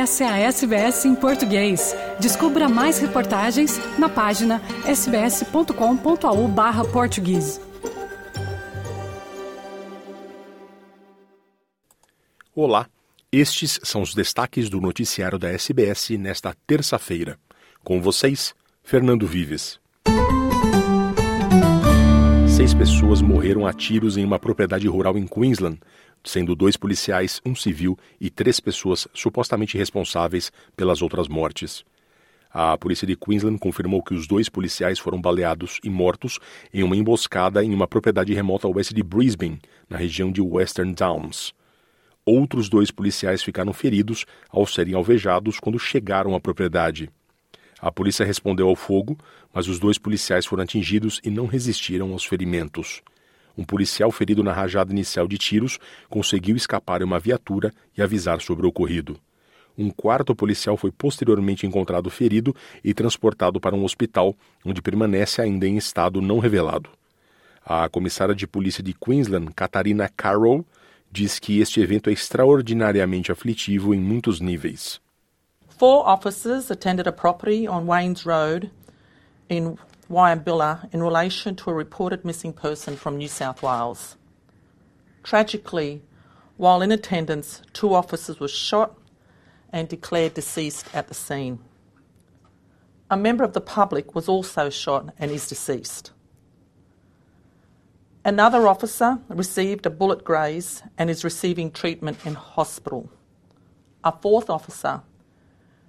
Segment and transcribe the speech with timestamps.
[0.00, 1.94] Essa é a SBS em português.
[2.18, 7.60] Descubra mais reportagens na página sbs.com.au/português.
[12.54, 12.86] Olá,
[13.30, 17.38] estes são os destaques do noticiário da SBS nesta terça-feira.
[17.84, 19.78] Com vocês, Fernando Vives.
[22.48, 25.78] Seis pessoas morreram a tiros em uma propriedade rural em Queensland,
[26.24, 31.84] sendo dois policiais, um civil e três pessoas supostamente responsáveis pelas outras mortes.
[32.52, 36.40] A polícia de Queensland confirmou que os dois policiais foram baleados e mortos
[36.74, 40.92] em uma emboscada em uma propriedade remota a oeste de Brisbane, na região de Western
[40.92, 41.54] Downs.
[42.26, 47.08] Outros dois policiais ficaram feridos ao serem alvejados quando chegaram à propriedade.
[47.80, 49.16] A polícia respondeu ao fogo,
[49.54, 53.00] mas os dois policiais foram atingidos e não resistiram aos ferimentos.
[53.60, 58.40] Um policial ferido na rajada inicial de tiros conseguiu escapar em uma viatura e avisar
[58.40, 59.20] sobre o ocorrido.
[59.76, 65.66] Um quarto policial foi posteriormente encontrado ferido e transportado para um hospital, onde permanece ainda
[65.66, 66.88] em estado não revelado.
[67.62, 70.64] A comissária de polícia de Queensland, Catarina Carroll,
[71.12, 75.02] diz que este evento é extraordinariamente aflitivo em muitos níveis.
[75.68, 78.70] Four officers attended a property on Waynes Road
[79.50, 79.76] in
[80.10, 84.16] Wyambilla in relation to a reported missing person from New South Wales.
[85.22, 86.02] Tragically,
[86.56, 88.98] while in attendance, two officers were shot
[89.72, 91.60] and declared deceased at the scene.
[93.08, 96.10] A member of the public was also shot and is deceased.
[98.24, 103.10] Another officer received a bullet graze and is receiving treatment in hospital.
[104.02, 105.02] A fourth officer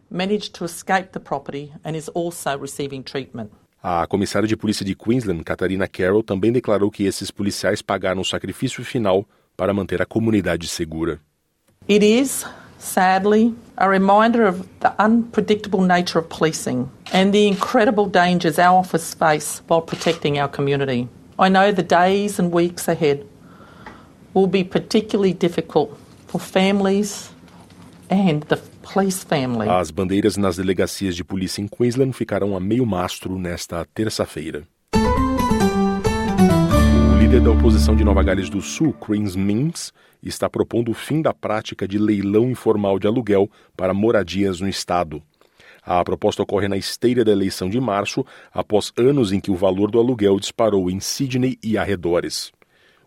[0.09, 3.52] managed to escape the property and is also receiving treatment.
[3.83, 8.25] A comissária de polícia de Queensland, Catarina Carroll, também declarou que esses policiais pagaram o
[8.25, 9.25] sacrifício final
[9.57, 11.19] para manter a comunidade segura.
[11.89, 12.45] It is,
[12.77, 19.15] sadly, a reminder of the unpredictable nature of policing and the incredible dangers our office
[19.15, 21.08] face while protecting our community.
[21.39, 23.25] I know the days and weeks ahead
[24.36, 25.97] will be particularly difficult
[26.27, 27.31] for families
[28.11, 28.70] and the.
[29.69, 34.67] As bandeiras nas delegacias de polícia em Queensland ficarão a meio mastro nesta terça-feira.
[37.14, 41.21] O líder da oposição de Nova Gales do Sul, Chris Minns, está propondo o fim
[41.21, 45.21] da prática de leilão informal de aluguel para moradias no estado.
[45.83, 49.89] A proposta ocorre na esteira da eleição de março, após anos em que o valor
[49.89, 52.52] do aluguel disparou em Sydney e arredores.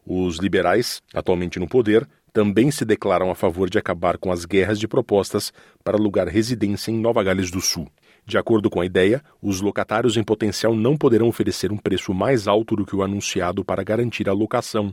[0.04, 4.80] Os liberais, atualmente no poder, também se declaram a favor de acabar com as guerras
[4.80, 5.52] de propostas
[5.84, 7.88] para alugar residência em Nova Gales do Sul.
[8.26, 12.48] De acordo com a ideia, os locatários em potencial não poderão oferecer um preço mais
[12.48, 14.92] alto do que o anunciado para garantir a locação,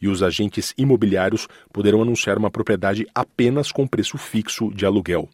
[0.00, 5.28] e os agentes imobiliários poderão anunciar uma propriedade apenas com preço fixo de aluguel.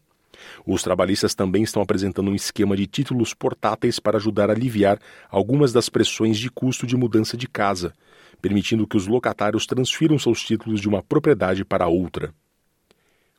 [0.67, 4.99] Os trabalhistas também estão apresentando um esquema de títulos portáteis para ajudar a aliviar
[5.31, 7.91] algumas das pressões de custo de mudança de casa,
[8.41, 12.33] permitindo que os locatários transfiram seus títulos de uma propriedade para outra.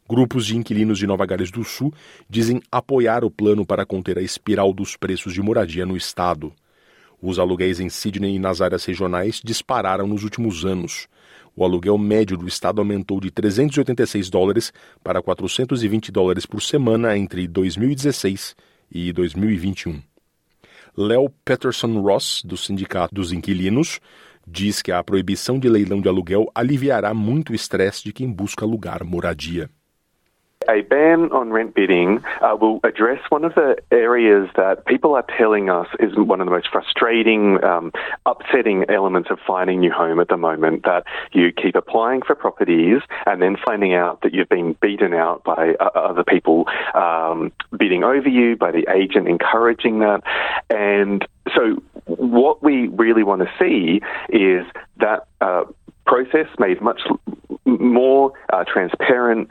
[0.09, 1.95] Grupos de inquilinos de Nova Gales do Sul
[2.29, 6.53] dizem apoiar o plano para conter a espiral dos preços de moradia no estado.
[7.23, 11.07] Os aluguéis em Sydney e nas áreas regionais dispararam nos últimos anos.
[11.55, 14.73] O aluguel médio do estado aumentou de 386 dólares
[15.05, 18.57] para 420 dólares por semana entre 2016
[18.91, 20.03] e 2021.
[20.97, 24.01] Léo Peterson Ross, do Sindicato dos Inquilinos,
[24.47, 28.65] diz que a proibição de leilão de aluguel aliviará muito o estresse de quem busca
[28.65, 29.69] alugar moradia.
[30.69, 35.25] A ban on rent bidding uh, will address one of the areas that people are
[35.39, 37.91] telling us is one of the most frustrating, um,
[38.27, 40.83] upsetting elements of finding a new home at the moment.
[40.85, 45.45] That you keep applying for properties and then finding out that you've been beaten out
[45.45, 50.23] by uh, other people um, bidding over you, by the agent encouraging that.
[50.69, 51.83] And so,
[52.21, 54.65] what we really want to see is
[54.99, 55.65] that uh,
[56.07, 57.01] process made much
[57.65, 59.49] more uh, transparent.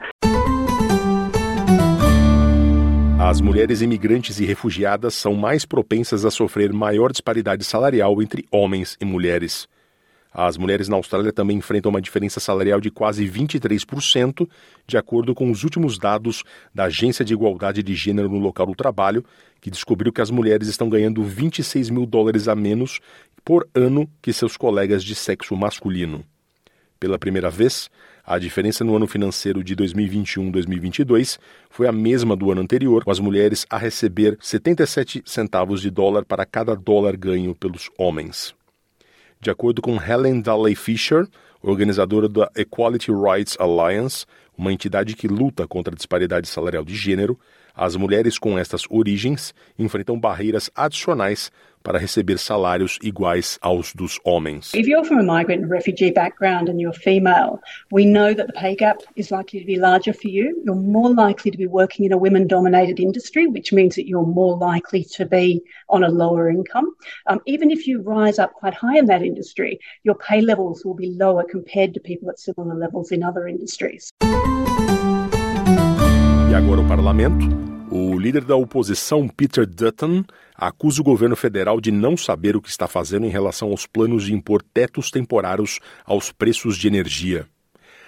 [3.20, 8.96] As mulheres imigrantes e refugiadas são mais propensas a sofrer maior disparidade salarial entre homens
[9.00, 9.68] e mulheres.
[10.32, 14.48] As mulheres na Austrália também enfrentam uma diferença salarial de quase 23%,
[14.86, 18.74] de acordo com os últimos dados da Agência de Igualdade de Gênero no Local do
[18.74, 19.24] Trabalho,
[19.60, 23.00] que descobriu que as mulheres estão ganhando 26 mil dólares a menos
[23.44, 26.24] por ano que seus colegas de sexo masculino.
[27.00, 27.90] Pela primeira vez,
[28.24, 31.38] a diferença no ano financeiro de 2021-2022
[31.70, 36.24] foi a mesma do ano anterior, com as mulheres a receber 77 centavos de dólar
[36.24, 38.54] para cada dólar ganho pelos homens.
[39.42, 41.26] De acordo com Helen Dalley Fisher,
[41.62, 44.26] organizadora da Equality Rights Alliance,
[44.56, 47.40] uma entidade que luta contra a disparidade salarial de gênero,
[47.80, 51.50] as mulheres com estas origens enfrentam barreiras adicionais
[51.82, 54.74] para receber salários iguais aos dos homens.
[54.74, 57.58] If you're from a migrant and refugee background and you're female,
[57.90, 60.60] we know that the pay gap is likely to be larger for you.
[60.62, 64.26] You're more likely to be working in a women dominated industry, which means that you're
[64.26, 66.94] more likely to be on a lower income.
[67.28, 70.92] Um, even if you rise up quite high in that industry, your pay levels will
[70.92, 74.10] be lower compared to people at similar levels in other industries.
[76.50, 77.69] E agora o parlamento.
[77.92, 80.22] O líder da oposição, Peter Dutton,
[80.54, 84.26] acusa o governo federal de não saber o que está fazendo em relação aos planos
[84.26, 87.48] de impor tetos temporários aos preços de energia.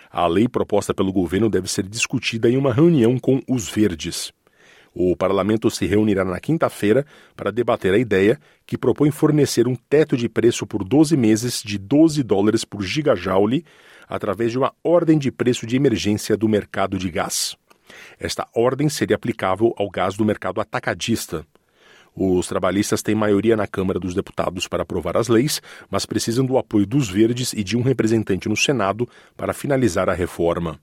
[0.08, 4.32] A lei proposta pelo governo deve ser discutida em uma reunião com os verdes.
[4.94, 10.16] O parlamento se reunirá na quinta-feira para debater a ideia que propõe fornecer um teto
[10.16, 13.64] de preço por 12 meses de 12 dólares por gigajoule
[14.08, 17.56] através de uma ordem de preço de emergência do mercado de gás.
[18.18, 21.46] Esta ordem seria aplicável ao gás do mercado atacadista.
[22.14, 26.58] Os trabalhistas têm maioria na Câmara dos Deputados para aprovar as leis, mas precisam do
[26.58, 30.78] apoio dos verdes e de um representante no Senado para finalizar a reforma.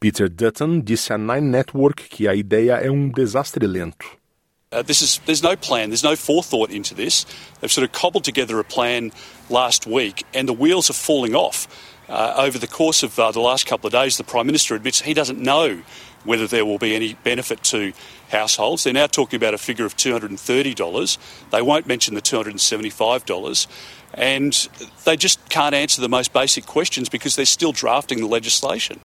[0.00, 4.06] Peter Dutton disse à Nine Network que a ideia é um desastre lento.
[4.72, 7.24] Uh, this is, there's no plan, there's no forethought into this.
[7.60, 9.12] They've sort of cobbled together a plan
[9.48, 11.68] last week, and the wheels are falling off.
[12.08, 15.00] Uh, over the course of uh, the last couple of days, the Prime Minister admits
[15.00, 15.82] he doesn't know
[16.24, 17.92] whether there will be any benefit to
[18.30, 18.84] households.
[18.84, 21.18] They're now talking about a figure of $230.
[21.50, 23.66] They won't mention the $275.
[24.14, 24.68] And
[25.04, 29.00] they just can't answer the most basic questions because they're still drafting the legislation.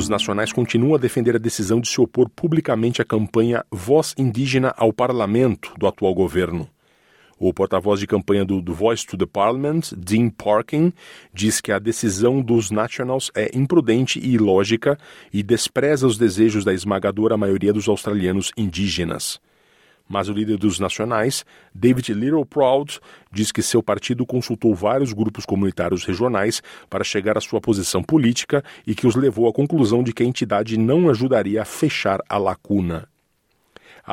[0.00, 4.72] Os nacionais continuam a defender a decisão de se opor publicamente à campanha Voz Indígena
[4.78, 6.66] ao Parlamento do atual governo.
[7.42, 10.92] O porta-voz de campanha do, do Voice to the Parliament, Dean Parkin,
[11.32, 14.98] diz que a decisão dos Nationals é imprudente e ilógica
[15.32, 19.40] e despreza os desejos da esmagadora maioria dos australianos indígenas.
[20.06, 23.00] Mas o líder dos nacionais, David Littleproud,
[23.32, 28.62] diz que seu partido consultou vários grupos comunitários regionais para chegar à sua posição política
[28.86, 32.36] e que os levou à conclusão de que a entidade não ajudaria a fechar a
[32.36, 33.08] lacuna.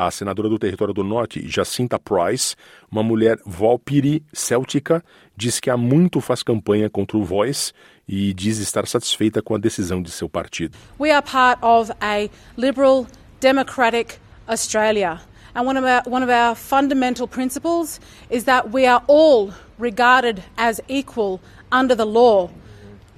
[0.00, 2.54] A senadora do Território do Norte, Jacinta Price,
[2.88, 5.02] uma mulher Valpiri céltica,
[5.36, 7.72] diz que há muito faz campanha contra o Voice
[8.06, 10.78] e diz estar satisfeita com a decisão de seu partido.
[11.00, 13.08] We are part of a liberal,
[13.40, 15.20] democratic Australia.
[15.52, 17.98] And one of, our, one of our fundamental principles
[18.30, 21.40] is that we are all regarded as equal
[21.72, 22.50] under the law,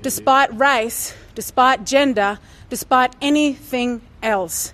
[0.00, 2.38] despite race, despite gender,
[2.70, 4.72] despite anything else.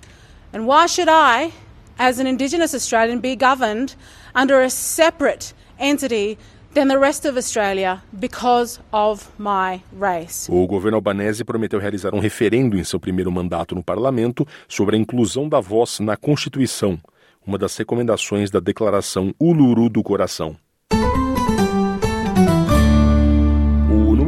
[0.53, 1.51] And why should I,
[1.97, 3.95] as an Indigenous Australian, be governed
[4.35, 6.37] under a separate entity
[6.73, 10.47] than the rest of Australia because of my race.
[10.51, 14.99] O governo albanese prometeu realizar um referendo em seu primeiro mandato no parlamento sobre a
[14.99, 16.99] inclusão da voz na Constituição,
[17.45, 20.55] uma das recomendações da Declaração Uluru do Coração.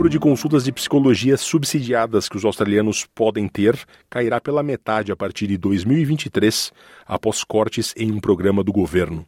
[0.10, 3.78] Número de consultas de psicologia subsidiadas que os australianos podem ter
[4.10, 6.72] cairá pela metade a partir de 2023,
[7.06, 9.24] após cortes em um programa do governo.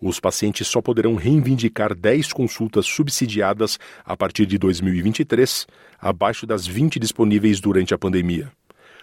[0.00, 5.66] Os pacientes só poderão reivindicar 10 consultas subsidiadas a partir de 2023,
[6.00, 8.50] abaixo das 20 disponíveis durante a pandemia.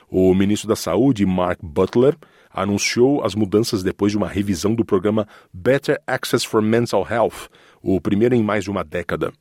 [0.09, 2.15] O ministro da Saúde, Mark Butler,
[2.51, 7.49] anunciou as mudanças depois de uma revisão do programa Better Access for Mental Health,
[7.83, 9.31] o primeiro em mais de uma década.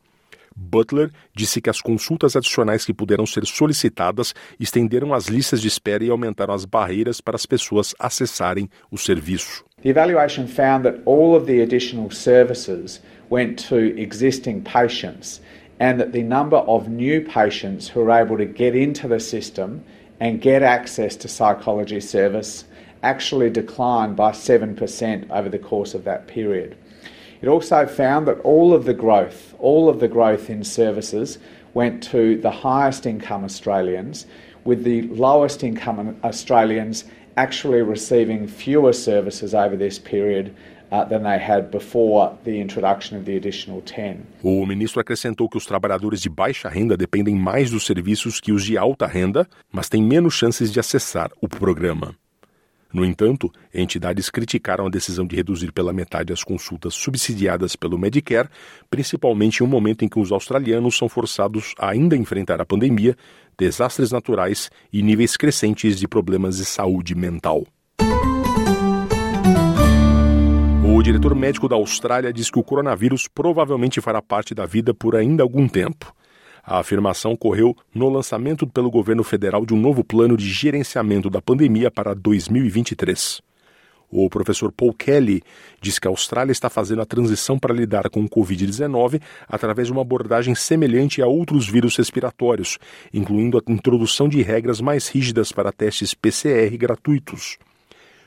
[0.57, 6.05] Butler disse que as consultas adicionais que puderam ser solicitadas estenderam as listas de espera
[6.05, 9.65] e aumentaram as barreiras para as pessoas acessarem o serviço.
[9.83, 15.41] The evaluation found that all of the additional services went to existing patients
[15.81, 19.83] and that the number of new patients who were able to get into the system
[20.21, 22.65] and get access to psychology service
[23.03, 26.77] actually declined by 7% over the course of that period.
[27.43, 31.39] It also found that all of the growth, all of the growth in services
[31.75, 34.27] went to the highest income Australians,
[34.65, 37.05] with the lowest income Australians
[37.37, 40.55] actually receiving fewer services over this period
[41.09, 44.19] than they had before the introduction of the additional 10.
[44.43, 48.65] O ministro acrescentou que os trabalhadores de baixa renda dependem mais dos serviços que os
[48.65, 52.15] de alta renda, mas têm menos chances de acessar o programa.
[52.93, 58.51] No entanto, entidades criticaram a decisão de reduzir pela metade as consultas subsidiadas pelo Medicare,
[58.91, 63.17] principalmente em um momento em que os australianos são forçados a ainda enfrentar a pandemia,
[63.59, 67.67] desastres naturais e níveis crescentes de problemas de saúde mental.
[70.85, 75.17] O diretor médico da Austrália diz que o coronavírus provavelmente fará parte da vida por
[75.17, 76.15] ainda algum tempo.
[76.65, 81.43] A afirmação ocorreu no lançamento pelo governo federal de um novo plano de gerenciamento da
[81.43, 83.43] pandemia para 2023.
[84.09, 85.43] O professor Paul Kelly
[85.81, 89.93] diz que a Austrália está fazendo a transição para lidar com o Covid-19 através de
[89.93, 92.79] uma abordagem semelhante a outros vírus respiratórios,
[93.13, 97.57] incluindo a introdução de regras mais rígidas para testes PCR gratuitos,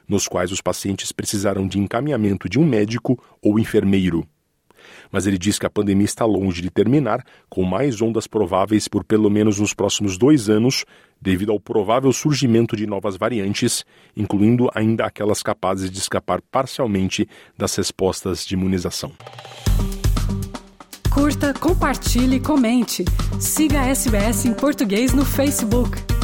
[0.09, 4.27] nos quais os pacientes precisarão de encaminhamento de um médico ou enfermeiro
[5.15, 9.01] mas ele diz que a pandemia está longe de terminar, com mais ondas prováveis por
[9.01, 10.83] pelo menos nos próximos dois anos,
[11.21, 17.73] devido ao provável surgimento de novas variantes, incluindo ainda aquelas capazes de escapar parcialmente das
[17.77, 19.13] respostas de imunização.
[21.09, 23.05] Curta, compartilhe, comente.
[23.39, 26.14] Siga a SBS em português no Facebook.